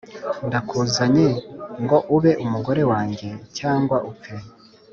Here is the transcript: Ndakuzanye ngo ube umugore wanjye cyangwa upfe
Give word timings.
Ndakuzanye 0.47 1.27
ngo 1.83 1.97
ube 2.15 2.31
umugore 2.45 2.81
wanjye 2.91 3.29
cyangwa 3.57 3.97
upfe 4.11 4.33